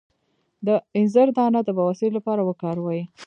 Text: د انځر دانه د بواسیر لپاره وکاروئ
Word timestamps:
د 0.65 0.67
انځر 0.97 1.27
دانه 1.37 1.59
د 1.65 1.69
بواسیر 1.77 2.11
لپاره 2.17 2.41
وکاروئ 2.49 3.01